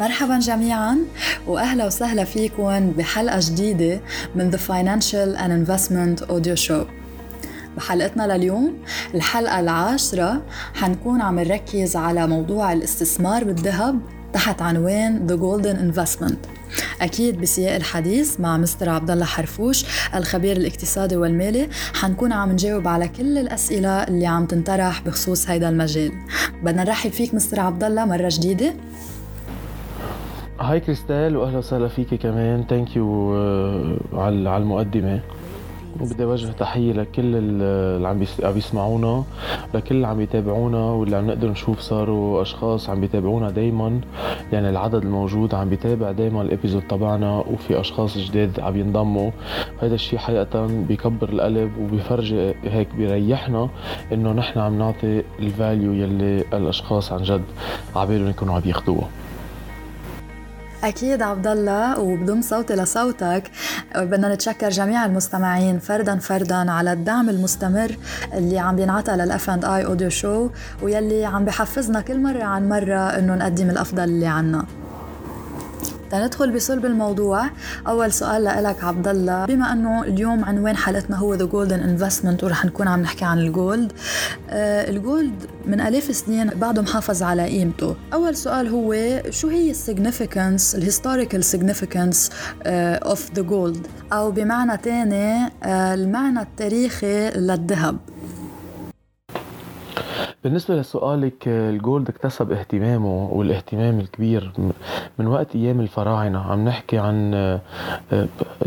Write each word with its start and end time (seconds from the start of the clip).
مرحبا 0.00 0.38
جميعا 0.38 0.98
واهلا 1.46 1.86
وسهلا 1.86 2.24
فيكم 2.24 2.90
بحلقة 2.90 3.40
جديدة 3.42 4.00
من 4.34 4.52
The 4.52 4.56
Financial 4.56 5.38
and 5.38 5.50
Investment 5.50 6.30
Audio 6.30 6.68
Show. 6.68 6.86
بحلقتنا 7.76 8.36
لليوم 8.36 8.74
الحلقة 9.14 9.60
العاشرة 9.60 10.42
حنكون 10.74 11.20
عم 11.20 11.40
نركز 11.40 11.96
على 11.96 12.26
موضوع 12.26 12.72
الاستثمار 12.72 13.44
بالذهب 13.44 14.00
تحت 14.32 14.62
عنوان 14.62 15.26
The 15.28 15.40
Golden 15.40 15.94
Investment. 15.94 16.48
أكيد 17.00 17.40
بسياق 17.40 17.74
الحديث 17.74 18.40
مع 18.40 18.56
مستر 18.56 18.88
عبد 18.88 19.10
الله 19.10 19.24
حرفوش 19.24 19.84
الخبير 20.14 20.56
الاقتصادي 20.56 21.16
والمالي. 21.16 21.68
حنكون 21.94 22.32
عم 22.32 22.52
نجاوب 22.52 22.88
على 22.88 23.08
كل 23.08 23.38
الأسئلة 23.38 24.02
اللي 24.02 24.26
عم 24.26 24.46
تنطرح 24.46 25.02
بخصوص 25.02 25.48
هيدا 25.48 25.68
المجال. 25.68 26.12
بدنا 26.62 26.84
نرحب 26.84 27.10
فيك 27.10 27.34
مستر 27.34 27.60
عبد 27.60 27.84
الله 27.84 28.04
مرة 28.04 28.28
جديدة. 28.32 28.74
Hi 30.60 30.80
كريستال 30.80 31.36
وأهلا 31.36 31.58
وسهلا 31.58 31.88
فيكي 31.88 32.16
كمان. 32.16 32.64
thank 32.68 32.96
you 32.96 33.34
على 34.12 34.56
المقدمة. 34.56 35.20
وبدي 36.00 36.24
أوجه 36.24 36.52
تحية 36.52 36.92
لكل 36.92 37.36
اللي 37.36 38.08
عم 38.08 38.52
بيسمعونا 38.52 39.24
لكل 39.74 39.94
اللي 39.94 40.06
عم 40.06 40.20
يتابعونا 40.20 40.84
واللي 40.84 41.16
عم 41.16 41.26
نقدر 41.26 41.48
نشوف 41.48 41.80
صاروا 41.80 42.42
أشخاص 42.42 42.90
عم 42.90 43.00
بيتابعونا 43.00 43.50
دايما. 43.50 44.00
يعني 44.52 44.70
العدد 44.70 45.02
الموجود 45.02 45.54
عم 45.54 45.68
بيتابع 45.68 46.12
دايما 46.12 46.42
ال 46.42 46.47
episode 46.47 46.82
تبعنا 46.82 47.38
وفي 47.38 47.80
أشخاص 47.80 48.18
جداد 48.18 48.60
عم 48.60 48.76
ينضموا. 48.76 49.30
هذا 49.82 49.94
الشيء 49.94 50.18
حقيقه 50.18 50.66
بيكبر 50.88 51.28
القلب 51.28 51.70
وبيفرجي 51.80 52.54
هيك 52.64 52.88
بيريحنا 52.96 53.68
إنه 54.12 54.32
نحن 54.32 54.58
عم 54.58 54.78
نعطي 54.78 55.22
ال 55.38 55.47
value 55.47 55.92
يلي 55.92 56.44
الأشخاص 56.52 57.12
عن 57.12 57.22
جد 57.22 57.44
عبالهم 57.96 58.28
يكونوا 58.28 58.54
عم 58.54 58.62
ياخذوها 58.66 59.08
أكيد 60.84 61.22
عبد 61.22 61.46
الله 61.46 62.00
وبضم 62.00 62.42
صوتي 62.42 62.74
لصوتك 62.74 63.50
بدنا 63.96 64.34
نتشكر 64.34 64.68
جميع 64.68 65.06
المستمعين 65.06 65.78
فردا 65.78 66.18
فردا 66.18 66.70
على 66.72 66.92
الدعم 66.92 67.30
المستمر 67.30 67.96
اللي 68.34 68.58
عم 68.58 68.76
بينعطى 68.76 69.12
لل 69.12 69.37
F 69.37 69.50
and 69.50 69.64
I 69.64 69.84
audio 69.84 70.08
show 70.08 70.48
ويلي 70.82 71.24
عم 71.24 71.44
بحفزنا 71.44 72.00
كل 72.00 72.20
مرة 72.20 72.42
عن 72.42 72.68
مرة 72.68 73.18
إنه 73.18 73.34
نقدم 73.34 73.70
الأفضل 73.70 74.04
اللي 74.04 74.26
عنا. 74.26 74.64
تندخل 76.10 76.54
بصلب 76.54 76.84
الموضوع. 76.86 77.46
أول 77.86 78.12
سؤال 78.12 78.44
لك 78.44 78.84
عبد 78.84 79.08
الله 79.08 79.46
بما 79.46 79.72
أنه 79.72 80.02
اليوم 80.02 80.44
عنوان 80.44 80.76
حلقتنا 80.76 81.16
هو 81.16 81.34
The 81.34 81.44
Golden 81.44 81.80
Investment 81.80 82.44
ورح 82.44 82.64
نكون 82.64 82.88
عم 82.88 83.00
نحكي 83.00 83.24
عن 83.24 83.38
ال 83.38 83.49
gold 83.49 83.92
آه 84.50 84.90
ال 84.90 85.01
gold 85.01 85.46
من 85.66 85.80
آلاف 85.80 86.10
السنين 86.10 86.48
بعده 86.48 86.82
محافظ 86.82 87.22
على 87.22 87.42
قيمته. 87.44 87.96
أول 88.12 88.36
سؤال 88.36 88.68
هو 88.68 89.20
شو 89.30 89.48
هي 89.48 89.70
ال 89.70 89.78
significance 89.78 90.74
ال 90.74 90.80
historical 90.80 91.44
significance 91.44 92.30
of 92.66 93.30
the 93.34 93.42
gold 93.42 93.86
أو 94.12 94.30
بمعنى 94.30 94.76
تاني 94.76 95.44
آه 95.62 95.94
المعنى 95.94 96.40
التاريخي 96.40 97.30
للذهب. 97.30 97.96
بالنسبة 100.44 100.74
لسؤالك 100.76 101.48
ال 101.48 101.60
gold 101.60 102.08
اكتسب 102.08 102.52
اهتمامه 102.52 103.28
والاهتمام 103.32 104.00
الكبير 104.00 104.52
من 105.18 105.26
وقت 105.26 105.56
أيام 105.56 105.80
الفراعنة. 105.80 106.38
عم 106.38 106.64
نحكي 106.64 106.98
عن 106.98 107.32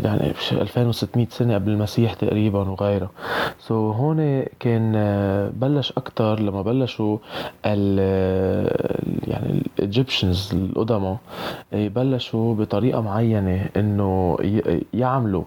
يعني 0.04 0.32
2600 0.52 1.26
سنة 1.30 1.54
قبل 1.54 1.70
المسيح 1.70 2.14
تقريبا 2.14 2.58
وغيرها 2.70 3.10
so 3.58 3.96
هون 3.96 4.42
كان 4.60 4.92
بلش 5.56 5.92
أكثر 5.92 6.40
لما 6.40 6.62
بلشوا 6.62 7.18
ال 7.66 7.98
يعني 9.28 9.62
ال 9.78 9.85
Egyptians 9.85 10.50
القدماء 10.54 11.16
بلشوا 11.72 12.54
بطريقة 12.54 13.00
معينة 13.00 13.66
إنه 13.76 14.36
يعملوا 14.94 15.44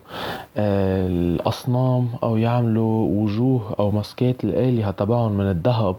الأصنام 0.57 2.07
أو 2.23 2.37
يعملوا 2.37 3.07
وجوه 3.23 3.75
أو 3.79 3.91
مسكات 3.91 4.43
الآلهة 4.43 4.91
تبعهم 4.91 5.31
من 5.31 5.49
الذهب 5.49 5.95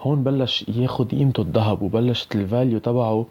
هون 0.00 0.22
بلش 0.22 0.64
ياخد 0.68 1.10
قيمته 1.10 1.40
الذهب 1.40 1.82
وبلشت 1.82 2.36
ال 2.36 2.43
value 2.43 2.78
تبعه 2.78 3.26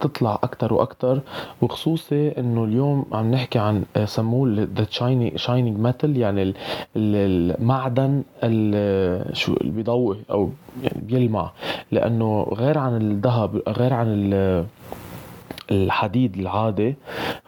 تطلع 0.00 0.34
أكثر 0.42 0.74
وأكثر 0.74 1.20
وخصوصي 1.62 2.28
إنه 2.28 2.64
اليوم 2.64 3.04
عم 3.12 3.30
نحكي 3.30 3.58
عن 3.58 3.84
سموه 4.04 4.68
the 4.76 4.86
shining 5.36 5.78
metal 5.78 6.16
يعني 6.16 6.54
المعدن 6.96 8.22
شو 9.32 9.52
اللي 9.52 9.72
بيضوي 9.72 10.16
أو 10.30 10.50
يعني 10.82 11.02
بيلمع. 11.02 11.50
لأنه 11.92 12.42
غير 12.54 12.78
عن 12.78 12.96
الذهب 12.96 13.62
غير 13.68 13.92
عن 13.92 14.32
الحديد 15.70 16.36
العادي 16.36 16.94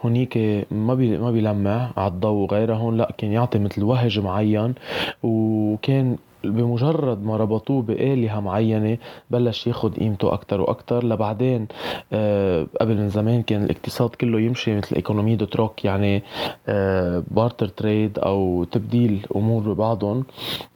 هونيك 0.05 0.39
ما 0.71 0.95
بي 0.95 1.19
ما 1.19 1.31
بيلمع 1.31 1.91
على 1.97 2.13
الضوء 2.13 2.51
غيره 2.51 2.75
هون. 2.75 2.97
لا 2.97 3.13
كان 3.19 3.33
يعطي 3.33 3.59
مثل 3.59 3.83
وهج 3.83 4.19
معين. 4.19 4.75
وكان 5.23 6.17
بمجرد 6.47 7.25
ما 7.25 7.37
ربطوه 7.37 7.83
بآلهة 7.83 8.41
معينة 8.41 8.99
بلش 9.31 9.67
ياخد 9.67 9.95
قيمته 9.99 10.33
أكتر 10.33 10.61
وأكتر. 10.61 11.05
لبعدين 11.05 11.67
آه 12.13 12.67
قبل 12.81 12.97
من 12.97 13.09
زمان 13.09 13.43
كان 13.43 13.65
الاقتصاد 13.65 14.11
كله 14.11 14.41
يمشي 14.41 14.77
مثل 14.77 14.97
économie 14.97 15.37
de 15.37 15.45
troc 15.45 15.85
يعني 15.85 16.23
آه 16.69 17.23
barter 17.31 17.69
trade 17.69 18.19
أو 18.19 18.65
تبديل 18.65 19.27
أمور 19.37 19.63
ببعضهم. 19.73 20.25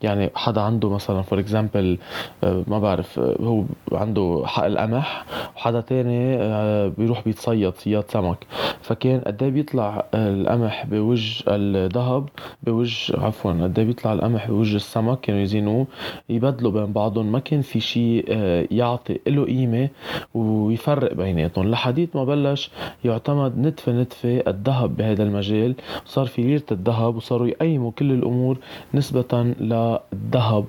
يعني 0.03 0.31
حدا 0.35 0.61
عنده 0.61 0.91
مثلا 0.91 1.23
for 1.23 1.39
example 1.41 1.99
آه 2.45 2.63
ما 2.67 2.79
بعرف 2.79 3.19
آه 3.19 3.37
هو 3.41 3.65
عنده 3.93 4.43
حق 4.47 4.65
القمح 4.65 5.25
وحدا 5.57 5.81
تاني 5.81 6.37
آه 6.37 6.89
بيروح 6.99 7.25
بيتصيد 7.25 7.75
صياد 7.75 8.05
سمك. 8.09 8.47
فكان 8.83 9.21
قد 9.21 9.43
إيه 9.43 9.51
بيطلع 9.51 10.05
القمح 10.15 10.87
بوجه 10.87 11.45
الذهب 11.49 12.29
بوجه 12.63 13.21
عفوا 13.21 13.53
قد 13.53 13.79
إيه 13.79 13.87
بيطلع 13.87 14.13
القمح 14.13 14.49
بوجه 14.51 14.77
السمك 14.77 15.21
كانوا 15.21 15.41
يزينوه 15.59 15.87
يبدلوا 16.29 16.73
بين 16.73 16.93
بعضهم. 16.93 17.33
ما 17.33 17.39
كان 17.39 17.61
في 17.63 17.81
شيء 17.81 18.25
يعطي 18.71 19.19
له 19.27 19.45
قيمة 19.45 19.89
ويفرق 20.35 21.13
بيناتهم. 21.13 21.71
لحديت 21.71 22.17
ما 22.17 22.25
بلش 22.25 22.71
يعتمد 23.05 23.59
نتفة 23.59 23.93
نتفة 23.93 24.43
الذهب 24.49 24.97
بهذا 24.97 25.23
المجال. 25.23 25.75
صار 26.05 26.27
في 26.27 26.43
ليرة 26.43 26.63
الذهب 26.73 27.17
وصاروا 27.17 27.47
يقيموا 27.47 27.91
كل 27.91 28.13
الأمور 28.13 28.59
نسبة 28.95 29.55
للذهب 29.61 30.65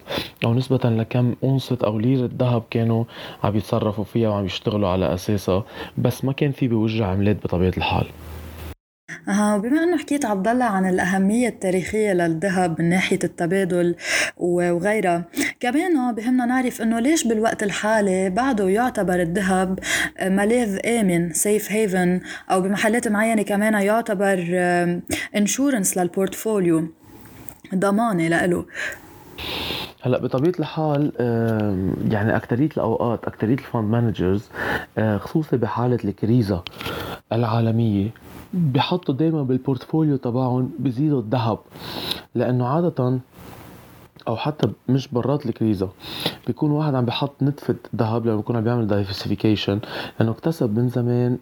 أو 0.46 0.54
نسبة 0.54 0.90
لكم 0.90 1.36
أونصة 1.44 1.78
أو 1.84 2.00
ليرة 2.00 2.30
ذهب 2.40 2.64
كانوا 2.70 3.04
عم 3.44 3.58
يتصرفوا 3.58 4.04
فيها 4.04 4.30
وعم 4.30 4.46
يشتغلوا 4.46 4.90
على 4.90 5.14
أساسها. 5.14 5.64
بس 5.98 6.26
ما 6.26 6.34
كان 6.34 6.52
في 6.52 6.68
بوجه 6.68 7.06
عملات 7.06 7.44
بطبيعة 7.44 7.74
الحال. 7.78 8.06
أها 9.28 9.58
بما 9.58 9.84
أنه 9.84 9.98
حكيت 9.98 10.26
عبد 10.26 10.48
الله 10.48 10.66
عن 10.66 10.90
الأهمية 10.90 11.48
التاريخية 11.48 12.14
للذهب 12.14 12.82
من 12.82 12.90
ناحية 12.90 13.20
التبادل 13.24 13.96
وغيرها 14.38 15.26
كمان 15.60 16.16
بهمنا 16.16 16.46
نعرف 16.46 16.82
إنه 16.82 17.00
ليش 17.00 17.28
بالوقت 17.28 17.64
الحالي 17.64 18.30
بعده 18.30 18.70
يعتبر 18.70 19.22
الذهب 19.22 19.80
ملاذ 20.22 20.88
آمن 20.88 21.34
safe 21.34 21.72
haven 21.72 22.22
أو 22.52 22.62
بمحلات 22.62 23.08
معينة 23.08 23.42
كمان 23.42 23.74
يعتبر 23.74 24.46
insurance 25.36 25.98
لل 25.98 26.14
portfolio 26.14 26.88
ضمانة 27.76 28.28
لإله. 28.28 28.66
هلأ 30.02 30.20
بطبيعة 30.20 30.54
الحال 30.60 31.12
يعني 32.12 32.36
اكثريه 32.36 32.70
الأوقات 32.78 33.26
اكثريه 33.26 33.54
ال 33.54 33.60
fund 33.60 33.84
managers 33.92 34.50
خصوصي 35.18 35.58
بحالة 35.58 35.98
الكريزة 36.06 36.64
العالمية 37.34 38.10
بحطوا 38.54 39.16
دايما 39.16 39.44
بال 39.44 39.57
portfolio 39.57 40.18
تبعهم 40.18 40.72
بزيدوا 40.80 41.20
الذهب 41.22 41.60
لأنه 42.36 42.68
عادة 42.68 43.20
أو 44.28 44.36
حتى 44.36 44.68
مش 44.90 45.08
برات 45.08 45.46
الكريزه 45.46 45.90
بيكون 46.48 46.72
واحد 46.72 46.96
عم 46.96 47.06
بحط 47.06 47.44
نتفة 47.44 47.76
ذهب 47.96 48.26
لما 48.26 48.36
بيكون 48.36 48.56
عم 48.56 48.64
بيعمل 48.64 48.88
diversification 48.88 49.80
لأنه 50.20 50.32
اكتسب 50.32 50.80
من 50.80 50.90
زمان 50.90 51.38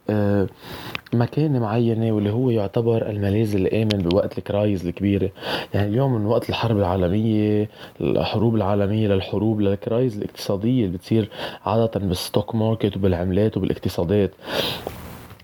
مكانة 1.13 1.59
معينة 1.59 2.11
واللي 2.11 2.31
هو 2.31 2.49
يعتبر 2.49 3.09
الملاذ 3.09 3.55
الآمن 3.55 4.03
بوقت 4.11 4.37
ال 4.37 4.44
crisis 4.44 4.87
الكبيرة. 4.87 5.29
يعني 5.73 5.87
اليوم 5.89 6.13
من 6.13 6.25
وقت 6.25 6.49
الحرب 6.49 6.77
العالمية 6.77 7.69
الحروب 8.01 8.55
العالمية 8.55 9.07
للحروب 9.07 9.61
لل 9.61 9.75
crisis 9.75 10.17
الاقتصادية 10.17 10.85
اللي 10.85 10.97
بتصير 10.97 11.29
عادة 11.65 11.99
بال 11.99 12.15
stock 12.15 12.55
market 12.55 12.97
وبالعملات 12.97 13.57
وبالاقتصادات. 13.57 14.31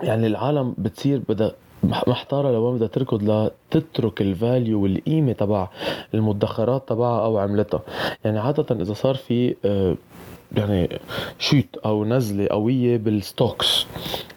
يعني 0.04 0.28
العالم 0.28 0.76
بتصير 0.78 1.22
بدها 1.30 1.52
محتارة 1.84 2.52
لوين 2.52 2.76
بدها 2.76 2.88
تركض 2.88 3.24
لتترك 3.24 4.22
ال 4.22 4.32
value 4.32 4.84
والقيمة 4.84 5.32
تبع 5.32 5.68
المدخرات 6.14 6.90
تبعها 6.90 7.26
أو 7.26 7.38
عملتها. 7.38 7.82
يعني 8.26 8.40
عادة 8.40 8.76
إذا 8.82 8.94
صار 8.94 9.16
في 9.16 9.56
يعني 10.58 11.00
shift 11.40 11.76
أو 11.86 12.06
نزلة 12.06 12.48
قوية 12.48 12.98
بال 12.98 13.20
stocks 13.20 13.86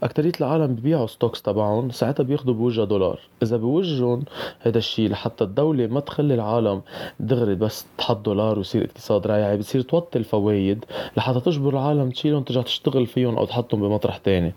أكترية 0.02 0.32
العالم 0.40 0.74
ببيعوا 0.74 1.06
stocks 1.06 1.42
تبعهم 1.42 1.90
ساعتها 1.90 2.24
بياخذوا 2.24 2.54
بوجهها 2.54 2.84
دولار. 2.84 3.20
إذا 3.42 3.56
بوجهن 3.56 4.22
هذا 4.60 4.78
الشيء 4.78 5.10
لحتى 5.10 5.44
الدولة 5.44 5.86
ما 5.86 6.00
تخلي 6.00 6.34
العالم 6.34 6.82
دغري 7.20 7.54
بس 7.54 7.86
تحط 7.98 8.24
دولار 8.24 8.58
ويصير 8.58 8.84
اقتصاد 8.84 9.26
ريعي 9.26 9.56
بتصير 9.56 9.80
توطي 9.80 10.18
الفوايد 10.18 10.84
لحتى 11.16 11.40
تجبر 11.40 11.72
العالم 11.72 12.10
تشيلهم 12.10 12.42
ترجع 12.42 12.62
تشتغل 12.62 13.06
فيهم 13.06 13.36
أو 13.36 13.44
تحطهم 13.44 13.80
بمطرح 13.80 14.16
تاني. 14.16 14.52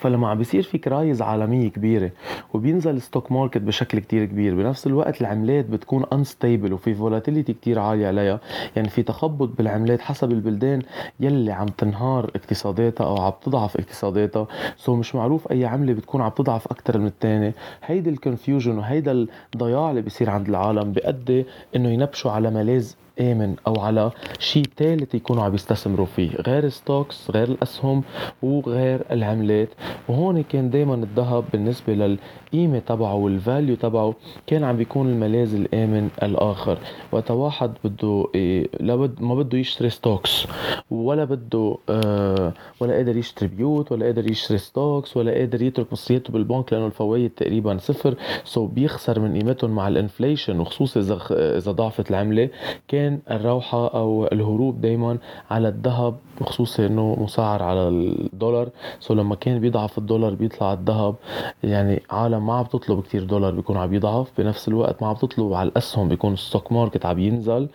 فلما 0.00 0.28
عم 0.28 0.38
بيصير 0.38 0.62
في 0.62 0.78
crisis 0.78 1.22
عالمية 1.22 1.68
كبيرة 1.68 2.10
وبينزل 2.54 2.96
ال 2.96 3.02
stock 3.02 3.32
market 3.32 3.58
بشكل 3.58 3.98
كتير 3.98 4.24
كبير 4.24 4.54
بنفس 4.54 4.86
الوقت 4.86 5.20
العملات 5.20 5.64
بتكون 5.64 6.04
unstable 6.12 6.72
وفي 6.72 6.94
volatility 6.94 7.52
كتير 7.52 7.78
عالية 7.78 8.06
عليها 8.06 8.40
يعني 8.76 8.88
في 8.88 9.02
تخبط 9.02 9.48
بالعملات 9.58 10.00
حسب 10.00 10.32
البلدان 10.32 10.82
يلي 11.20 11.52
عم 11.52 11.66
تنهار 11.66 12.30
اقتصاداتها 12.36 13.06
أو 13.06 13.16
عم 13.22 13.32
تضعف 13.42 13.76
اقتصاداتها. 13.76 14.46
so 14.76 14.96
مش 14.96 15.14
معروف 15.14 15.50
أي 15.52 15.64
عملة 15.64 15.92
بتكون 15.92 16.20
عم 16.20 16.30
تضعف 16.30 16.66
أكثر 16.66 16.98
من 16.98 17.06
الثانية 17.06 17.54
هيدي 17.84 18.10
ال 18.10 18.17
confusion 18.17 18.78
وهيدا 18.78 19.26
الضياع 19.54 19.90
اللي 19.90 20.02
بيصير 20.02 20.30
عند 20.30 20.48
العالم 20.48 20.92
بيؤدي 20.92 21.46
إنه 21.76 21.88
ينبشوا 21.88 22.30
على 22.30 22.50
ملاذ 22.50 22.92
آمن 23.20 23.54
أو 23.66 23.80
على 23.80 24.10
شيء 24.38 24.64
ثالث 24.76 25.14
يكونوا 25.14 25.42
عم 25.42 25.54
يستثمروا 25.54 26.06
فيه 26.06 26.30
غير 26.30 26.68
stocks 26.68 27.30
غير 27.30 27.48
الأسهم 27.48 28.02
وغير 28.42 29.04
العملات. 29.10 29.68
وهون 30.08 30.42
كان 30.42 30.70
دايما 30.70 30.94
الذهب 30.94 31.44
بالنسبة 31.52 31.94
للقيمة 31.94 32.78
تبعه 32.78 33.14
وال 33.14 33.32
value 33.32 33.76
تبعه 33.76 34.14
كان 34.46 34.64
عم 34.64 34.76
بيكون 34.76 35.08
الملاذ 35.08 35.54
الآمن 35.54 36.08
الآخر. 36.22 36.78
وقت 37.12 37.30
واحد 37.30 37.72
بده 37.84 38.26
إيه 38.34 38.68
لابد 38.80 39.22
ما 39.22 39.34
بده 39.34 39.58
يشتري 39.58 39.90
stocks 39.90 40.46
ولا 40.90 41.24
بده 41.24 41.76
آه 41.88 42.52
ولا 42.80 42.94
قادر 42.94 43.16
يشتري 43.16 43.48
بيوت 43.48 43.92
ولا 43.92 44.06
قادر 44.06 44.30
يشتري 44.30 44.58
stocks 44.58 45.16
ولا 45.16 45.32
قادر 45.32 45.62
يترك 45.62 45.92
مصرياته 45.92 46.32
بالبنك 46.32 46.72
لأنه 46.72 46.86
الفوائد 46.86 47.30
تقريبا 47.30 47.78
صفر. 47.78 48.14
so 48.44 48.66
بيخسر 48.66 49.20
من 49.20 49.38
قيمتهم 49.38 49.70
مع 49.70 49.88
ال 49.88 49.95
inflation 49.95 50.60
وخصوصا 50.60 51.00
إذا 51.00 51.18
إذا 51.30 51.72
ضعفت 51.72 52.10
العملة. 52.10 52.48
كان 52.88 53.03
كان 53.04 53.20
الروحة 53.30 53.86
أو 53.86 54.26
الهروب 54.32 54.80
دايما 54.80 55.18
على 55.50 55.68
الذهب 55.68 56.14
بخصوص 56.40 56.80
إنه 56.80 57.16
مسعر 57.20 57.62
على 57.62 57.88
الدولار. 57.88 58.68
so 59.00 59.14
لما 59.14 59.34
كان 59.34 59.58
بيضعف 59.60 59.98
الدولار 59.98 60.34
بيطلع 60.34 60.72
الذهب. 60.72 61.14
يعني 61.62 62.02
عالم 62.10 62.46
ما 62.46 62.54
عم 62.54 62.64
تطلب 62.64 63.02
كتير 63.02 63.24
دولار 63.24 63.54
بيكون 63.54 63.76
عم 63.76 63.94
يضعف. 63.94 64.32
بنفس 64.38 64.68
الوقت 64.68 65.02
ما 65.02 65.08
عم 65.08 65.14
تطلب 65.14 65.52
على 65.52 65.68
الأسهم 65.68 66.08
بيكون 66.08 66.32
ال 66.32 66.39
stock 66.39 66.72
market 66.72 67.06
عم 67.06 67.18
ينزل. 67.18 67.68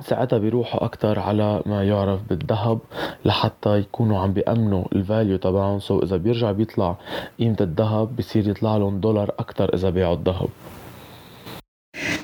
ساعتها 0.00 0.38
بيروحوا 0.38 0.84
أكثر 0.84 1.18
على 1.18 1.62
ما 1.66 1.84
يعرف 1.84 2.20
بالذهب 2.28 2.78
لحتى 3.24 3.78
يكونوا 3.78 4.18
عم 4.18 4.32
بيأمنوا 4.32 4.84
ال 4.92 4.99
value 4.99 5.36
تبعهم. 5.36 5.78
so 5.78 6.02
إذا 6.02 6.16
بيرجع 6.16 6.52
بيطلع 6.52 6.96
قيمة 7.38 7.56
الذهب 7.60 8.16
بصير 8.16 8.48
يطلع 8.48 8.76
لهم 8.76 9.00
دولار 9.00 9.30
أكثر 9.38 9.74
إذا 9.74 9.90
باعوا 9.90 10.14
الذهب. 10.14 10.48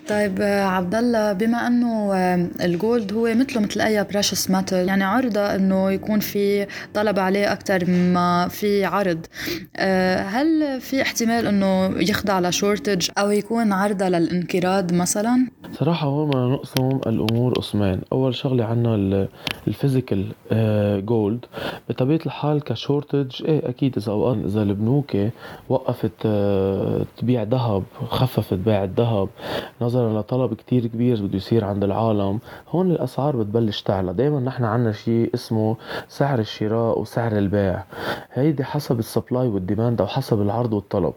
طيب 0.09 0.43
عبد 0.43 0.95
الله 0.95 1.33
بما 1.33 1.67
أنه 1.67 2.15
ال 2.65 2.74
gold 2.74 3.13
هو 3.13 3.35
مثله 3.35 3.63
مثل 3.63 3.81
أي 3.81 4.05
precious 4.05 4.51
metal 4.51 4.89
يعني 4.89 5.05
عرضة 5.05 5.41
إنه 5.41 5.91
يكون 5.91 6.21
في 6.21 6.67
طلب 6.95 7.19
عليه 7.19 7.53
أكثر 7.53 7.91
ما 7.91 8.49
في 8.49 8.85
عرض 8.85 9.27
آه، 9.77 10.23
هل 10.23 10.81
في 10.81 11.03
احتمال 11.03 11.47
إنه 11.47 12.03
يخضع 12.03 12.41
ل 12.41 12.48
shortage 12.48 13.09
أو 13.19 13.31
يكون 13.31 13.73
عرضة 13.73 14.09
للانقراض 14.09 14.93
مثلا؟ 14.93 15.47
صراحة 15.73 16.07
هون 16.07 16.31
بدنا 16.31 16.47
نقسم 16.47 17.01
الأمور 17.07 17.53
قسمين، 17.53 18.01
أول 18.13 18.35
شغلة 18.35 18.65
عنا 18.65 19.29
ال 19.69 19.75
physical 19.75 20.27
gold 21.07 21.45
آه، 21.45 21.81
بطبيعة 21.89 22.21
الحال 22.27 22.61
ك 22.65 22.74
shortage 22.74 23.45
إيه 23.45 23.69
أكيد 23.69 23.97
إذا 23.97 24.13
أوقات 24.13 24.37
إذا 24.45 24.63
البنوك 24.63 25.17
وقفت 25.69 26.13
آه، 26.27 27.03
تبيع 27.17 27.43
ذهب 27.43 27.83
خففت 28.09 28.55
بيع 28.55 28.85
الذهب 28.85 29.29
نظرا 29.81 29.96
لطلب 29.97 30.55
كتير 30.55 30.87
كبير 30.87 31.23
بده 31.27 31.37
يصير 31.37 31.65
عند 31.65 31.85
العالم 31.85 32.39
هون 32.69 32.91
الأسعار 32.91 33.37
بتبلش 33.37 33.83
تعلى. 33.83 34.13
دايما 34.13 34.41
نحن 34.41 34.65
عنا 34.65 34.93
شيء 34.93 35.31
اسمه 35.35 35.77
سعر 36.09 36.39
الشراء 36.39 37.01
وسعر 37.01 37.39
البيع. 37.39 37.83
هيدي 38.33 38.65
حسب 38.65 38.99
ال 38.99 39.06
supply 39.06 39.49
وال 39.49 39.62
demand 39.62 40.01
أو 40.01 40.07
حسب 40.07 40.43
العرض 40.43 40.73
والطلب. 40.73 41.13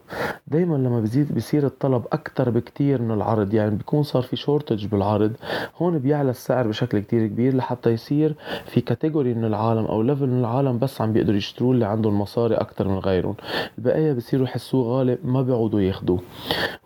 دايما 0.47 0.75
لما 0.75 0.99
بزيد 1.01 1.33
بيصير 1.33 1.65
الطلب 1.65 2.03
أكتر 2.11 2.49
بكتير 2.49 3.01
من 3.01 3.11
العرض 3.11 3.53
يعني 3.53 3.75
بيكون 3.75 4.03
صار 4.03 4.21
في 4.21 4.35
shortage 4.35 4.85
بالعرض 4.85 5.31
هون 5.77 5.99
بيعلى 5.99 6.29
السعر 6.29 6.67
بشكل 6.67 6.99
كتير 6.99 7.27
كبير 7.27 7.55
لحتى 7.55 7.89
يصير 7.89 8.35
في 8.65 8.81
category 8.81 9.33
من 9.33 9.45
العالم 9.45 9.85
أو 9.85 10.01
level 10.01 10.27
من 10.27 10.39
العالم 10.39 10.79
بس 10.79 11.01
عم 11.01 11.13
بيقدروا 11.13 11.37
يشتروا 11.37 11.73
اللي 11.73 11.85
عندهم 11.85 12.21
مصاري 12.21 12.55
أكتر 12.55 12.87
من 12.87 12.99
غيرهم. 12.99 13.35
البقية 13.77 14.13
بصيروا 14.13 14.45
يحسوه 14.45 14.97
غالي 14.97 15.17
ما 15.23 15.41
بيعودوا 15.41 15.81
ياخدوه. 15.81 16.19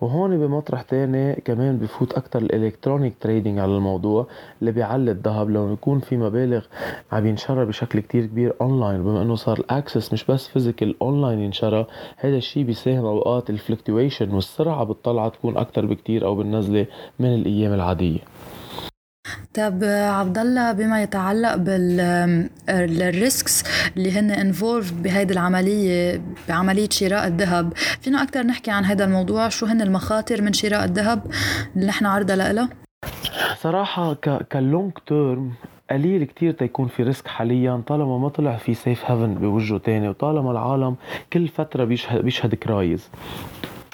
وهون 0.02 0.38
بمطرح 0.38 0.82
تاني 0.82 1.34
كمان 1.36 1.78
بفوت 1.84 2.14
أكتر 2.14 2.42
ال 2.42 2.48
electronic 2.48 3.14
trading 3.22 3.60
على 3.60 3.76
الموضوع 3.76 4.28
اللي 4.62 4.72
بيعلي 4.72 5.12
الذهب. 5.12 5.50
لما 5.50 5.74
يكون 5.74 6.00
في 6.00 6.18
مبالغ 6.18 6.66
عم 7.12 7.28
ينشرى 7.28 7.66
بشكل 7.66 8.00
كتير 8.00 8.26
كبير 8.26 8.54
أونلاين 8.62 9.04
بما 9.04 9.22
إنه 9.22 9.36
صار 9.36 9.60
ال 9.60 9.67
access 9.67 10.14
مش 10.14 10.26
بس 10.26 10.48
physical 10.48 10.96
online 11.02 11.40
ينشرى 11.40 11.86
هذا 12.18 12.38
الشيء 12.38 12.64
بيساهم 12.64 13.06
أوقات 13.06 13.50
ال 13.50 13.57
fluctuation 13.57 14.34
والسرعة 14.34 14.84
بالطلعة 14.84 15.30
تكون 15.30 15.58
أكتر 15.58 15.86
بكتير 15.86 16.26
أو 16.26 16.36
بالنزلة 16.36 16.86
من 17.20 17.34
الأيام 17.36 17.74
العادية. 17.74 18.20
طب 19.54 19.84
عبد 19.84 20.38
الله 20.38 20.72
بما 20.72 21.04
يتعلق 21.04 21.56
بال 21.56 22.15
risks 22.15 23.64
اللي 23.98 24.20
هن 24.20 24.32
involved 24.32 24.94
بهيدي 24.94 25.34
العملية 25.34 26.22
بعملية 26.50 26.90
شراء 26.92 27.28
الذهب 27.28 27.74
فينا 28.02 28.24
أكثر 28.24 28.44
نحكي 28.44 28.72
عن 28.72 28.86
هذا 28.86 29.06
الموضوع 29.06 29.50
شو 29.50 29.66
هن 29.66 29.82
المخاطر 29.82 30.42
من 30.42 30.54
شراء 30.54 30.86
الذهب 30.86 31.24
اللي 31.76 31.88
نحن 31.88 32.06
عرضة 32.06 32.36
لها 32.36 32.70
صراحة 33.58 34.14
ك 34.52 34.60
long 34.60 34.92
term 35.08 35.52
قليل 35.92 36.24
كتير 36.24 36.52
تيكون 36.52 36.88
في 36.88 37.04
risk 37.04 37.28
حاليا 37.28 37.82
طالما 37.88 38.18
ما 38.18 38.30
طلع 38.30 38.58
في 38.58 38.74
safe 38.74 39.12
haven 39.12 39.34
بوجهه 39.34 39.78
تاني 39.78 40.10
وطالما 40.10 40.52
العالم 40.52 40.96
كل 41.34 41.48
فترة 41.48 41.84
بيشهد, 41.84 42.22
بيشهد 42.22 42.56
crisis. 42.56 43.10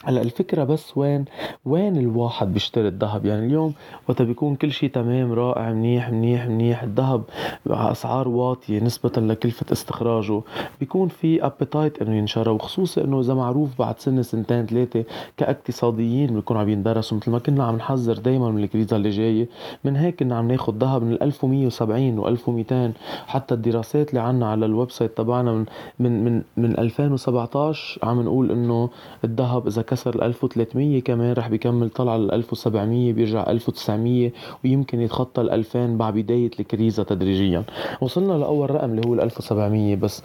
هلأ 0.05 0.21
الفكرة 0.21 0.63
بس 0.63 0.97
وين 0.97 1.25
وين 1.65 1.97
الواحد 1.97 2.53
بيشتري 2.53 2.87
الذهب؟ 2.87 3.25
يعني 3.25 3.45
اليوم 3.45 3.73
وقت 4.09 4.21
بيكون 4.21 4.55
كل 4.55 4.71
شيء 4.71 4.89
تمام 4.89 5.31
رائع 5.33 5.71
منيح 5.73 6.09
منيح 6.09 6.47
منيح 6.47 6.83
الذهب 6.83 7.23
اسعار 7.67 8.27
واطية 8.27 8.79
نسبة 8.79 9.11
لكلفة 9.17 9.65
استخراجه 9.71 10.41
بيكون 10.79 11.07
في 11.07 11.45
appetite 11.45 12.01
إنه 12.01 12.15
ينشرى 12.15 12.51
وخصوصي 12.51 13.03
إنه 13.03 13.19
إذا 13.19 13.33
معروف 13.33 13.79
بعد 13.79 13.99
سنة 13.99 14.21
سنتين 14.21 14.65
ثلاثة 14.65 15.03
كاقتصاديين 15.37 16.33
بيكون 16.33 16.57
عم 16.57 16.69
يندرسوا 16.69 17.17
مثل 17.17 17.31
ما 17.31 17.39
كنا 17.39 17.63
عم 17.63 17.75
نحذر 17.75 18.17
دايما 18.17 18.51
من 18.51 18.63
ال 18.63 18.68
crisis 18.68 18.95
اللي 18.95 19.09
جاية 19.09 19.49
من 19.83 19.95
هيك 19.95 20.19
كنا 20.19 20.37
عم 20.37 20.51
ناخذ 20.51 20.77
ذهب 20.77 21.03
من 21.03 21.17
1170 21.21 22.19
و 22.19 22.27
1200 22.27 22.93
حتى 23.27 23.53
الدراسات 23.53 24.09
اللي 24.09 24.21
عنا 24.21 24.51
على 24.51 24.65
ال 24.65 24.91
website 24.91 25.17
تبعنا 25.17 25.51
من 25.51 25.65
من 25.99 26.23
من 26.23 26.41
من 26.57 26.79
2017 26.79 27.99
عم 28.03 28.21
نقول 28.21 28.51
إنه 28.51 28.89
الذهب 29.23 29.67
إذا 29.67 29.81
كسر 29.89 30.15
ال 30.15 30.23
1300 30.23 31.01
كمان 31.01 31.33
رح 31.33 31.47
بيكمل 31.47 31.89
طلع 31.89 32.17
لل 32.17 32.31
1700 32.31 33.13
بيرجع 33.13 33.49
1900 33.49 34.31
ويمكن 34.63 35.01
يتخطى 35.01 35.41
ال 35.41 35.49
2000 35.49 35.87
مع 35.87 36.09
بداية 36.09 36.51
الكريزة 36.59 37.03
تدريجيا. 37.03 37.63
وصلنا 38.01 38.33
لأول 38.33 38.71
رقم 38.71 38.91
اللي 38.91 39.01
هو 39.07 39.13
ال 39.13 39.21
1700 39.21 39.95
بس. 39.95 40.23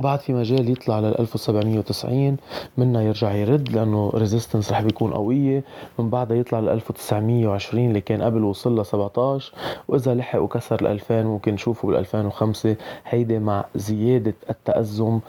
بعد 0.00 0.20
في 0.20 0.32
مجال 0.32 0.70
يطلع 0.70 1.00
لل 1.00 1.18
1790 1.18 2.36
منها 2.76 3.02
يرجع 3.02 3.32
يرد 3.32 3.68
لأنه 3.68 4.10
ريزيستنس 4.14 4.72
رح 4.72 4.82
بيكون 4.82 5.12
قوية. 5.12 5.64
من 5.98 6.10
بعدها 6.10 6.36
يطلع 6.36 6.60
لل 6.60 6.68
1920 6.68 7.88
اللي 7.88 8.00
كان 8.00 8.22
قبل 8.22 8.44
وصل 8.44 8.80
ل 8.80 8.86
17 8.86 9.52
وإذا 9.88 10.14
لحق 10.14 10.38
وكسر 10.40 10.80
ال 10.80 10.86
2000 10.86 11.22
ممكن 11.22 11.54
نشوفه 11.54 11.88
بال 11.88 11.96
2005 11.96 12.76
هيدي 13.08 13.38
مع 13.38 13.64
زيادة 13.74 14.34
التأزم 14.50 15.20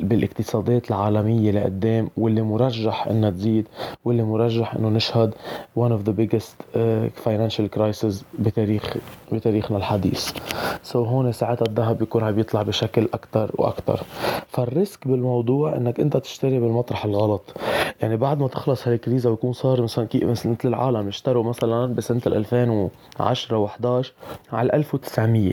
بالاقتصادات 0.00 0.88
العالمية 0.90 1.50
لقدام 1.50 2.08
واللي 2.16 2.42
مرجح 2.42 3.06
إنها 3.06 3.30
تزيد 3.30 3.68
واللي 4.04 4.22
مرجح 4.22 4.74
إنه 4.74 4.88
نشهد 4.88 5.34
one 5.78 5.90
of 5.92 6.08
the 6.08 6.12
biggest 6.12 6.56
uh, 6.74 6.78
financial 7.26 7.78
crisis 7.78 8.24
بتاريخ 8.38 8.96
بتاريخنا 9.32 9.76
الحديث. 9.76 10.32
so 10.82 11.04
so 11.04 11.08
هون 11.08 11.32
ساعتها 11.32 11.66
الذهب 11.66 11.98
بيكون 11.98 12.24
عم 12.24 12.38
يطلع 12.38 12.62
بشكل 12.62 13.08
أكثر 13.14 13.50
وأكثر 13.54 14.00
فال 14.48 14.68
risk 14.68 15.08
بالموضوع 15.08 15.76
إنك 15.76 16.00
أنت 16.00 16.16
تشتري 16.16 16.58
بالمطرح 16.60 17.04
الغلط. 17.04 17.54
يعني 18.02 18.16
بعد 18.16 18.40
ما 18.40 18.48
تخلص 18.48 18.88
هالكريزة 18.88 19.30
ويكون 19.30 19.52
صار 19.52 19.82
مثلا 19.82 20.08
مثل 20.14 20.56
العالم 20.64 21.08
اشتروا 21.08 21.44
مثلا 21.44 21.94
بسنة 21.94 22.22
2010 22.26 23.66
و11 23.66 24.06
على 24.52 24.72
1900 24.72 25.52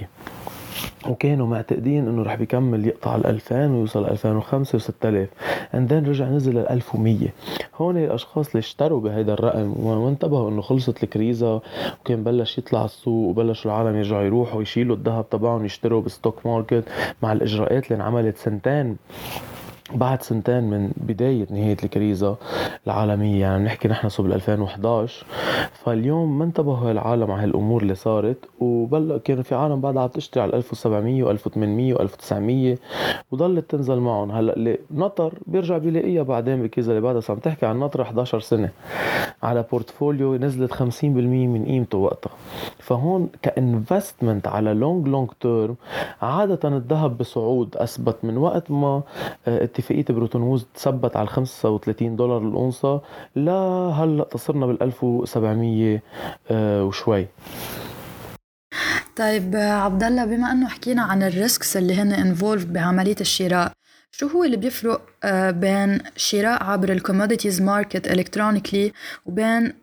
وكانوا 1.09 1.47
معتقدين 1.47 2.07
إنه 2.07 2.23
رح 2.23 2.35
بيكمل 2.35 2.87
يقطع 2.87 3.15
ال 3.15 3.25
2000 3.25 3.55
ويوصل 3.71 4.05
2005 4.05 4.75
و 4.75 4.79
6000 4.79 5.29
and 5.73 5.93
then 5.93 6.05
رجع 6.09 6.25
نزل 6.25 6.55
ل 6.55 6.57
1100 6.57 7.27
هون 7.77 7.97
الأشخاص 7.97 8.47
اللي 8.47 8.59
اشتروا 8.59 9.01
بهيدا 9.01 9.33
الرقم 9.33 9.73
وانتبهوا 9.85 10.49
إنه 10.49 10.61
خلصت 10.61 11.03
الكريزة 11.03 11.61
وكان 12.01 12.23
بلش 12.23 12.57
يطلع 12.57 12.85
السوق 12.85 13.29
وبلشوا 13.29 13.71
العالم 13.71 13.95
يرجعوا 13.97 14.23
يروحوا 14.23 14.61
يشيلوا 14.61 14.95
الذهب 14.95 15.29
تبعهم 15.29 15.65
يشتروا 15.65 16.01
بال 16.01 16.14
stock 16.14 16.45
market 16.45 16.83
مع 17.23 17.33
الإجراءات 17.33 17.83
اللي 17.91 17.95
انعملت 17.95 18.37
سنتين. 18.37 18.97
بعد 19.93 20.21
سنتين 20.21 20.63
من 20.63 20.91
بداية 20.97 21.47
نهاية 21.49 21.77
الكريزة 21.83 22.35
العالمية 22.87 23.41
يعني 23.41 23.63
بنحكي 23.63 23.87
نحن 23.87 24.09
صوب 24.09 24.25
2011 24.25 25.25
فاليوم 25.73 26.37
ما 26.37 26.43
انتبهوا 26.43 26.91
العالم 26.91 27.31
على 27.31 27.43
هالأمور 27.43 27.81
اللي 27.81 27.95
صارت 27.95 28.37
وبل 28.59 29.21
كانوا 29.23 29.43
في 29.43 29.55
عالم 29.55 29.81
بعدها 29.81 30.01
عم 30.01 30.07
تشتري 30.07 30.43
على 30.43 30.53
1700 30.53 31.23
و1800 31.23 31.97
و1900 31.97 32.79
وضلت 33.31 33.71
تنزل 33.71 33.99
معهم. 33.99 34.31
هلأ 34.31 34.55
اللي 34.55 34.77
نطر 34.91 35.33
بيرجع 35.47 35.77
بيلاقيها 35.77 36.23
بعدين 36.23 36.61
بالكريزة 36.61 36.91
اللي 36.91 37.01
بعدها. 37.01 37.21
عم 37.29 37.37
تحكي 37.37 37.65
عن 37.65 37.79
نطر 37.79 38.01
11 38.01 38.39
سنة. 38.39 38.69
على 39.43 39.65
portfolio 39.71 40.35
نزلت 40.35 40.73
50% 40.73 41.03
من 41.03 41.65
قيمته 41.65 41.97
وقتها. 41.97 42.31
فهون 42.79 43.29
ك 43.41 43.51
investment 43.51 44.47
على 44.47 44.73
long 44.73 45.07
long 45.07 45.29
term 45.39 45.75
عادة 46.21 46.69
الذهب 46.69 47.17
بصعود 47.17 47.77
أثبت 47.77 48.15
من 48.23 48.37
وقت 48.37 48.71
ما 48.71 49.01
آه، 49.47 49.65
اتفاقية 49.75 50.05
بريتون 50.09 50.41
وودز 50.41 50.65
تثبت 50.75 51.17
على 51.17 51.27
35 51.27 52.15
دولار 52.15 52.37
الأونصة 52.47 53.01
لهلا 53.35 54.23
لصرنا 54.23 54.65
بال 54.65 54.83
1700 54.83 56.01
آه، 56.51 56.83
وشوي. 56.83 57.27
طيب 59.15 59.55
عبد 59.55 60.03
الله 60.03 60.25
بما 60.25 60.51
أنه 60.51 60.67
حكينا 60.67 61.01
عن 61.01 61.23
ال 61.23 61.32
risks 61.32 61.77
اللي 61.77 61.95
هن 61.95 62.11
involved 62.11 62.65
بعملية 62.65 63.15
الشراء 63.21 63.71
شو 64.11 64.27
هو 64.27 64.43
اللي 64.43 64.57
بيفرق 64.57 65.01
آه، 65.23 65.51
بين 65.51 65.99
شراء 66.15 66.63
عبر 66.63 66.91
ال 66.91 66.97
commodities 66.97 67.61
market 67.61 68.07
electronically 68.07 68.91
وبين 69.25 69.73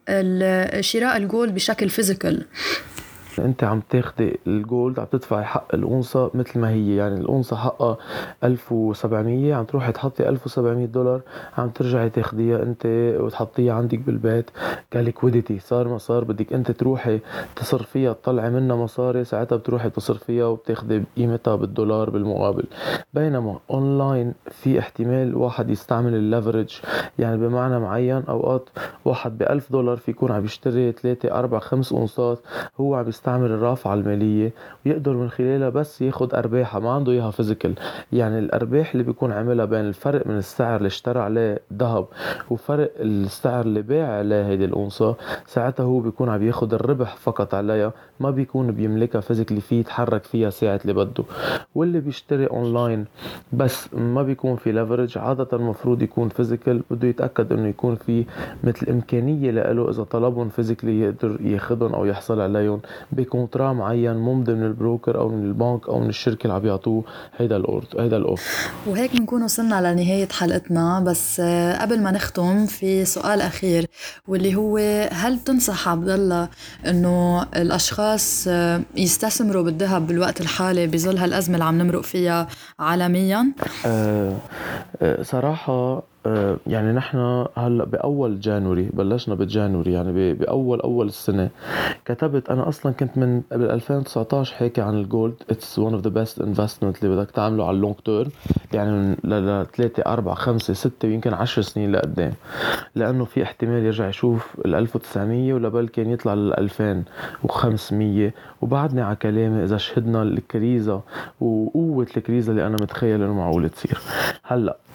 شراء 0.80 1.16
ال 1.16 1.24
gold 1.24 1.54
بشكل 1.54 1.88
physical 1.88 2.46
انت 3.44 3.64
عم 3.64 3.82
تاخدي 3.90 4.40
ال 4.46 4.57
gold 4.57 5.00
عم 5.00 5.06
تدفعي 5.12 5.44
حق 5.44 5.74
الأونصة 5.74 6.30
مثل 6.34 6.58
ما 6.60 6.70
هي. 6.70 6.96
يعني 6.96 7.20
الأونصة 7.20 7.56
حقها 7.56 7.96
1700 8.44 9.54
عم 9.54 9.64
تروحي 9.64 9.92
تحطي 9.92 10.28
1700 10.28 10.86
دولار 10.86 11.20
عم 11.58 11.68
ترجعي 11.68 12.10
تاخديها 12.10 12.62
انت 12.62 12.86
وتحطيها 13.20 13.74
عندك 13.74 13.98
بالبيت. 13.98 14.50
ك 14.92 14.99
liquidity 14.99 15.58
صار 15.58 15.88
ما 15.88 15.98
صار 15.98 16.24
بدك 16.24 16.52
انت 16.52 16.70
تروحي 16.70 17.20
تصرفيها 17.56 18.12
تطلعي 18.12 18.50
منها 18.50 18.76
مصاري 18.76 19.24
ساعتها 19.24 19.56
بتروحي 19.56 19.90
تصرفيها 19.90 20.46
وبتاخدي 20.46 21.02
قيمتها 21.16 21.56
بالدولار 21.56 22.10
بالمقابل. 22.10 22.64
بينما 23.14 23.58
اونلاين 23.70 24.34
في 24.50 24.78
احتمال 24.78 25.36
واحد 25.36 25.70
يستعمل 25.70 26.14
ال 26.14 26.21
leverage 26.21 26.80
يعني 27.18 27.36
بمعنى 27.36 27.78
معين 27.78 28.22
أوقات 28.28 28.68
واحد 29.04 29.38
ب 29.38 29.42
1000 29.42 29.72
دولار 29.72 29.96
في 29.96 30.10
يكون 30.10 30.32
عم 30.32 30.44
يشتري 30.44 30.92
3 30.92 31.38
4 31.38 31.60
5 31.60 31.96
اونصات 31.98 32.38
هو 32.80 32.94
عم 32.94 33.08
يستعمل 33.08 33.31
الرافعة 33.40 33.94
المالية 33.94 34.52
ويقدر 34.86 35.12
من 35.12 35.30
خلالها 35.30 35.68
بس 35.68 36.02
ياخد 36.02 36.34
أرباحها 36.34 36.80
ما 36.80 36.90
عنده 36.90 37.12
إياها 37.12 37.30
physical. 37.30 37.74
يعني 38.12 38.38
الأرباح 38.38 38.92
اللي 38.92 39.02
بيكون 39.04 39.32
عاملها 39.32 39.64
بين 39.64 39.80
الفرق 39.80 40.26
من 40.26 40.36
السعر 40.36 40.76
اللي 40.76 40.86
اشترى 40.86 41.20
عليه 41.20 41.58
ذهب 41.72 42.06
وفرق 42.50 42.92
السعر 43.00 43.64
اللي 43.64 43.82
باع 43.82 44.18
عليه 44.18 44.46
هيدي 44.46 44.64
الأونصة 44.64 45.16
ساعتها 45.46 45.84
هو 45.84 46.00
بيكون 46.00 46.28
عم 46.28 46.42
ياخد 46.46 46.74
الربح 46.74 47.16
فقط 47.16 47.54
عليها 47.54 47.92
ما 48.20 48.30
بيكون 48.30 48.70
بيملكها 48.72 49.20
physically 49.20 49.60
فيه 49.60 49.80
يتحرك 49.80 50.24
فيها 50.24 50.50
ساعة 50.50 50.80
اللي 50.82 50.92
بده. 50.92 51.24
واللي 51.74 52.00
بيشتري 52.00 52.46
أونلاين 52.46 53.04
بس 53.52 53.94
ما 53.94 54.22
بيكون 54.22 54.56
في 54.56 54.72
leverage 54.72 55.18
عادة 55.18 55.48
المفروض 55.52 56.02
يكون 56.02 56.28
physical 56.28 56.82
بده 56.90 57.08
يتأكد 57.08 57.52
إنه 57.52 57.68
يكون 57.68 57.94
في 57.94 58.24
مثل 58.64 58.86
إمكانية 58.90 59.50
له 59.50 59.90
إذا 59.90 60.02
طلبهم 60.02 60.48
physically 60.48 61.00
يقدر 61.00 61.36
ياخدهم 61.40 61.94
أو 61.94 62.04
يحصل 62.04 62.40
عليهم. 62.40 62.80
ب 63.12 63.20
contrat 63.20 63.72
معين 63.72 64.16
ممضي 64.16 64.54
من 64.54 64.62
ال 64.62 64.70
broker 64.70 65.18
أو 65.18 65.28
من 65.28 65.44
البنك 65.44 65.88
أو 65.88 66.00
من 66.00 66.08
الشركة 66.08 66.42
اللي 66.42 66.54
عم 66.54 66.66
يعطوه 66.66 67.04
هيدا 67.36 67.56
الاورد 67.56 67.86
هيدا 67.98 68.16
الاوف 68.16 68.70
وهيك 68.86 69.16
بنكون 69.16 69.42
وصلنا 69.42 69.92
لنهاية 69.92 70.28
حلقتنا 70.28 71.00
بس 71.00 71.40
قبل 71.80 72.02
ما 72.02 72.10
نختم 72.10 72.66
في 72.66 73.04
سؤال 73.04 73.40
أخير 73.40 73.86
واللي 74.28 74.54
هو 74.54 74.78
هل 75.12 75.38
تنصح 75.38 75.88
عبد 75.88 76.08
الله 76.08 76.48
إنه 76.86 77.42
الأشخاص 77.42 78.48
يستثمروا 78.96 79.62
بالذهب 79.62 80.06
بالوقت 80.06 80.40
الحالي 80.40 80.86
بظل 80.86 81.16
هالأزمة 81.18 81.54
اللي 81.54 81.64
عم 81.64 81.78
نمرق 81.82 82.00
فيها 82.00 82.48
عالميا؟ 82.78 83.52
أه, 83.86 84.36
آه، 85.02 85.22
صراحة 85.22 86.02
يعني 86.66 86.92
نحن 86.92 87.46
هلا 87.56 87.84
بأول 87.84 88.40
جانوري 88.40 88.88
بلشنا 88.92 89.34
بجانوري 89.34 89.92
يعني 89.92 90.34
بأول 90.34 90.80
أول 90.80 91.06
السنة 91.06 91.50
كتبت 92.04 92.50
أنا 92.50 92.68
أصلا 92.68 92.92
كنت 92.92 93.18
من 93.18 93.42
قبل 93.52 93.64
2019 93.64 94.54
حاكي 94.54 94.80
عن 94.80 94.94
ال 94.94 95.02
gold 95.02 95.34
it's 95.50 95.78
one 95.78 95.94
of 95.94 96.02
the 96.02 96.10
best 96.10 96.40
investment 96.40 97.04
اللي 97.04 97.16
بدك 97.16 97.30
تعمله 97.30 97.66
على 97.66 97.76
ال 97.76 97.80
long 97.80 97.94
term 98.04 98.30
يعني 98.72 98.90
من 98.92 99.16
ل 99.24 99.66
3 99.76 100.02
4 100.06 100.34
5 100.34 100.74
6 100.74 101.08
ويمكن 101.08 101.34
10 101.34 101.62
سنين 101.62 101.92
لقدام. 101.92 102.32
لأنه 102.94 103.24
في 103.24 103.42
احتمال 103.42 103.84
يرجع 103.84 104.08
يشوف 104.08 104.54
ال 104.66 104.74
1900 104.74 105.52
ولا 105.54 105.68
بل 105.68 105.88
كان 105.88 106.10
يطلع 106.10 106.34
لل 106.34 106.54
2500 106.54 108.32
وبعدني 108.62 109.00
على 109.00 109.16
كلامي 109.16 109.64
إذا 109.64 109.76
شهدنا 109.76 110.22
الكريزة 110.22 111.00
وقوة 111.40 112.06
الكريزة 112.16 112.50
اللي 112.50 112.66
أنا 112.66 112.76
متخيل 112.82 113.22
إنه 113.22 113.34
معقول 113.34 113.68
تصير. 113.68 113.98
هلأ 114.42 114.72
آه، 114.72 114.91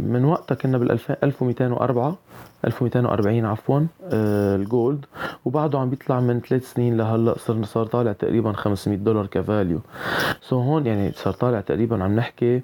من 0.00 0.24
وقتها 0.24 0.54
كنا 0.54 0.78
بال 0.78 0.98
1204 1.24 2.16
1240 2.64 3.44
عفوا 3.44 3.80
آه 4.12 4.56
ال 4.56 4.64
gold. 4.64 5.04
وبعده 5.44 5.78
عم 5.78 5.90
بيطلع 5.90 6.20
من 6.20 6.40
ثلاث 6.40 6.72
سنين 6.72 6.96
لهلا 6.96 7.38
صار 7.38 7.64
صار 7.64 7.86
طالع 7.86 8.12
تقريبا 8.12 8.52
500 8.52 8.98
دولار 8.98 9.26
ك 9.26 9.35
value 9.35 9.80
so 10.42 10.60
so 10.60 10.64
هون 10.64 10.86
يعني 10.86 11.12
صار 11.12 11.32
طالع 11.32 11.60
تقريبا 11.60 12.04
عم 12.04 12.16
نحكي 12.16 12.60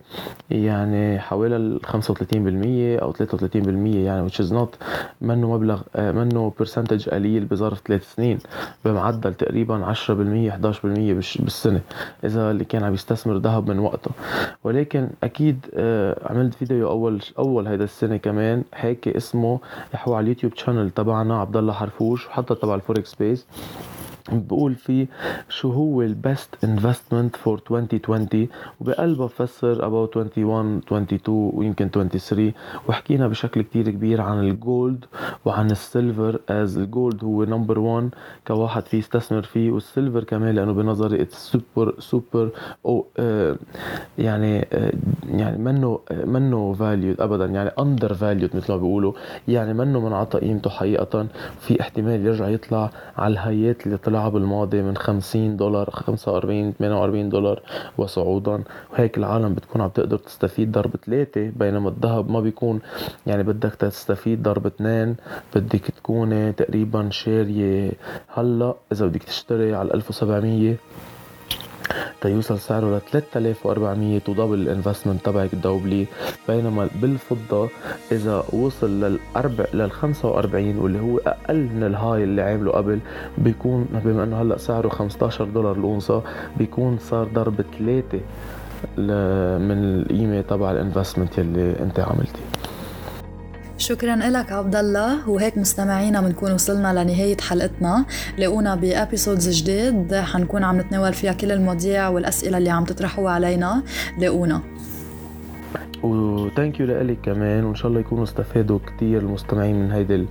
يعني 0.50 1.18
حوالي 1.20 1.56
ال 1.56 1.80
35% 1.86 3.02
أو 3.02 3.12
33% 3.12 3.16
يعني 3.86 4.28
which 4.28 4.34
is 4.34 4.50
not 4.52 4.68
منه 5.20 5.54
مبلغ 5.54 5.82
آه 5.96 6.12
منه 6.12 6.52
percentage 6.58 7.08
قليل 7.08 7.44
بظرف 7.44 7.80
ثلاث 7.86 8.14
سنين 8.14 8.38
بمعدل 8.84 9.34
تقريبا 9.34 9.94
10% 9.94 9.98
11% 9.98 10.10
بالسنة 11.40 11.80
إذا 12.24 12.50
اللي 12.50 12.64
كان 12.64 12.84
عم 12.84 12.94
يستثمر 12.94 13.36
ذهب 13.36 13.70
من 13.70 13.78
وقتها 13.78 14.12
ولكن 14.64 15.08
أكيد 15.24 15.66
آه 15.74 16.16
عملت 16.30 16.54
فيديو 16.54 16.90
أول 16.90 17.22
أول 17.38 17.66
هيدا 17.66 17.84
السنة 17.84 18.16
كمان 18.16 18.62
حاكي 18.72 19.16
اسمه 19.16 19.60
يحوى 19.94 20.16
على 20.16 20.24
ال 20.24 20.28
YouTube 20.28 20.52
channel 20.56 20.90
تبعنا 20.90 21.40
عبد 21.40 21.56
الله 21.56 21.72
حرفوش 21.72 22.26
وحتى 22.26 22.54
about 22.64 22.86
forex 22.86 23.06
space. 23.08 23.44
بقول 24.32 24.74
فيه 24.74 25.06
شو 25.48 25.70
هو 25.72 26.02
ال 26.02 26.15
best 26.15 26.64
investment 26.64 27.36
for 27.36 27.60
2020 27.70 28.48
وبقلبه 28.80 29.24
بفسر 29.26 29.76
about 29.78 30.16
21 30.16 30.78
22 30.78 31.50
ويمكن 31.54 31.88
23 31.88 32.52
وحكينا 32.88 33.28
بشكل 33.28 33.62
كتير 33.62 33.90
كبير 33.90 34.20
عن 34.20 34.38
ال 34.40 34.53
gold 34.53 35.04
وعن 35.44 35.70
ال 35.70 35.80
silver 35.80 36.40
as 36.48 36.78
ال 36.78 36.88
gold 36.88 37.24
هو 37.24 37.44
number 37.44 37.78
1 37.78 38.10
كواحد 38.46 38.86
فيه 38.86 38.98
يستثمر 38.98 39.42
فيه 39.42 39.70
وال 39.70 39.84
silver 39.84 40.24
كمان 40.24 40.54
لأنه 40.54 40.72
بنظري 40.72 41.22
it's 41.22 41.52
super 41.52 41.94
super 41.98 42.50
أو 42.86 43.06
يعني 44.18 44.68
آه 44.72 44.92
يعني 45.28 45.58
منه 45.58 46.00
منه 46.24 46.72
valued 46.72 47.20
ابدا 47.20 47.46
يعني 47.46 47.70
undervalued 47.78 48.56
مثل 48.56 48.72
ما 48.72 48.78
بيقولوا 48.78 49.12
يعني 49.48 49.74
منه 49.74 50.00
منعطى 50.00 50.38
قيمته 50.38 50.70
حقيقه 50.70 51.26
في 51.60 51.80
احتمال 51.80 52.26
يرجع 52.26 52.48
يطلع 52.48 52.90
على 53.16 53.32
ال 53.32 53.41
highات 53.41 53.86
اللي 53.86 53.96
طلع 53.96 54.13
طلع 54.14 54.28
بالماضي 54.28 54.82
من 54.82 54.96
50 54.96 55.56
دولار 55.56 55.90
45 55.90 56.72
48 56.72 57.28
دولار 57.28 57.62
وصعودا. 57.98 58.62
وهيك 58.92 59.18
العالم 59.18 59.54
بتكون 59.54 59.82
عم 59.82 59.88
تقدر 59.88 60.16
تستفيد 60.16 60.72
ضرب 60.72 60.96
ثلاثة 61.06 61.50
بينما 61.56 61.88
الذهب 61.88 62.30
ما 62.30 62.40
بيكون. 62.40 62.80
يعني 63.26 63.42
بدك 63.42 63.74
تستفيد 63.74 64.42
ضرب 64.42 64.66
اثنين 64.66 65.16
بدك 65.54 65.80
تكوني 65.80 66.52
تقريبا 66.52 67.10
شارية. 67.10 67.92
هلأ 68.28 68.74
إذا 68.92 69.06
بدك 69.06 69.22
تشتري 69.22 69.74
على 69.74 69.94
1700 69.94 70.76
تيوصل 72.24 72.58
سعره 72.58 72.96
ل 72.96 73.00
3400 73.00 74.20
ودبل 74.28 74.54
ال 74.54 74.61
investment 74.61 75.24
تبعك 75.24 75.54
double 75.54 76.06
بينما 76.48 76.88
بالفضة 77.02 77.68
إذا 78.12 78.44
وصل 78.52 79.00
للأربع 79.00 79.64
لل 79.74 79.90
45 79.90 80.78
واللي 80.78 81.00
هو 81.00 81.18
أقل 81.18 81.68
من 81.74 81.82
ال 81.82 81.91
high 81.91 82.24
اللي 82.24 82.42
عامله 82.42 82.72
قبل 82.72 82.98
بيكون 83.38 83.88
بما 84.04 84.24
إنه 84.24 84.42
هلأ 84.42 84.56
سعره 84.58 84.88
15 84.88 85.44
دولار 85.44 85.76
الأونصة 85.76 86.22
بيكون 86.56 86.98
صار 86.98 87.28
ضرب 87.34 87.64
ثلاثة 87.78 88.20
من 89.58 89.78
القيمة 89.84 90.40
تبع 90.40 90.72
ال 90.72 90.78
investment 90.78 91.38
يلي 91.38 91.80
أنت 91.80 92.00
عملتيه. 92.00 92.53
شكرا 93.78 94.16
لك 94.16 94.52
عبد 94.52 94.76
الله 94.76 95.30
وهيك 95.30 95.58
مستمعينا 95.58 96.20
بنكون 96.20 96.52
وصلنا 96.52 97.04
لنهاية 97.04 97.36
حلقتنا. 97.36 98.04
لاقونا 98.38 98.74
ب 98.74 98.83
episodes 98.83 99.48
جديد. 99.48 100.14
حنكون 100.14 100.64
عم 100.64 100.80
نتناول 100.80 101.12
فيها 101.12 101.32
كل 101.32 101.52
المواضيع 101.52 102.08
والأسئلة 102.08 102.58
اللي 102.58 102.70
عم 102.70 102.84
تطرحوها 102.84 103.32
علينا. 103.32 103.82
لاقونا 104.18 104.60
و 106.02 106.15
thank 106.15 106.80
you 106.80 106.86
لك 106.86 107.18
كمان. 107.22 107.64
وإن 107.64 107.74
شاء 107.74 107.88
الله 107.88 108.00
يكونوا 108.00 108.24
استفادوا 108.24 108.78
كثير 108.78 109.20
المستمعين 109.20 109.80
من 109.80 109.92
هيدا 109.92 110.26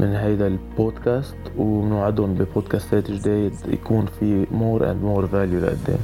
من 0.00 0.14
هيدا 0.14 0.46
البودكاست. 0.46 1.36
وبنوعدهم 1.58 2.34
ب 2.34 2.42
podcastات 2.42 3.10
جديد 3.10 3.52
يكون 3.72 4.06
في 4.20 4.46
more 4.50 4.90
and 4.90 5.02
more 5.02 5.26
value 5.26 5.60
لقدام. 5.60 5.98